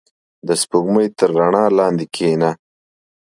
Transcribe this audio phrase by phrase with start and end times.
[0.47, 2.49] •د سپوږمۍ تر رڼا لاندې کښېنه.